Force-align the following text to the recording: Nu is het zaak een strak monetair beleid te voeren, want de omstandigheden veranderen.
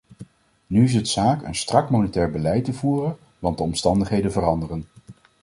Nu 0.67 0.83
is 0.83 0.93
het 0.93 1.07
zaak 1.07 1.43
een 1.43 1.55
strak 1.55 1.89
monetair 1.89 2.31
beleid 2.31 2.65
te 2.65 2.73
voeren, 2.73 3.17
want 3.39 3.57
de 3.57 3.63
omstandigheden 3.63 4.31
veranderen. 4.31 4.85